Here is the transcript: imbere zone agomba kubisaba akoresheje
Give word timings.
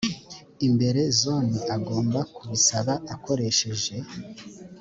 imbere 0.67 1.01
zone 1.21 1.57
agomba 1.75 2.19
kubisaba 2.35 2.93
akoresheje 3.13 3.95